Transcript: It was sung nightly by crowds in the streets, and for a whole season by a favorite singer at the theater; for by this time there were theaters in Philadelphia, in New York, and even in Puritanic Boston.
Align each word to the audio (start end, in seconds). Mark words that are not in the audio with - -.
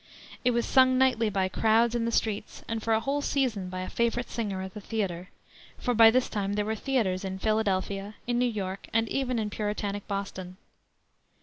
It 0.43 0.49
was 0.49 0.65
sung 0.65 0.97
nightly 0.97 1.29
by 1.29 1.47
crowds 1.47 1.93
in 1.93 2.05
the 2.05 2.11
streets, 2.11 2.63
and 2.67 2.81
for 2.81 2.93
a 2.95 2.99
whole 2.99 3.21
season 3.21 3.69
by 3.69 3.81
a 3.81 3.87
favorite 3.87 4.31
singer 4.31 4.63
at 4.63 4.73
the 4.73 4.81
theater; 4.81 5.29
for 5.77 5.93
by 5.93 6.09
this 6.09 6.27
time 6.27 6.53
there 6.53 6.65
were 6.65 6.73
theaters 6.73 7.23
in 7.23 7.37
Philadelphia, 7.37 8.15
in 8.25 8.39
New 8.39 8.49
York, 8.49 8.87
and 8.93 9.07
even 9.09 9.37
in 9.37 9.51
Puritanic 9.51 10.07
Boston. 10.07 10.57